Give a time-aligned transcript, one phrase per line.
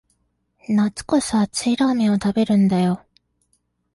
[0.67, 3.05] 夏こそ熱いラーメンを食べるんだよ